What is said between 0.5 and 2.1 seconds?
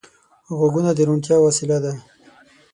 غوږونه د روڼتیا وسیله ده